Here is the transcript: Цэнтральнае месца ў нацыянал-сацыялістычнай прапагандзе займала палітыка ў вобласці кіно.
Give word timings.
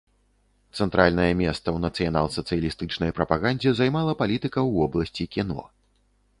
Цэнтральнае 0.77 1.27
месца 1.41 1.63
ў 1.63 1.77
нацыянал-сацыялістычнай 1.85 3.15
прапагандзе 3.21 3.69
займала 3.83 4.19
палітыка 4.25 4.55
ў 4.67 4.71
вобласці 4.83 5.23
кіно. 5.37 5.61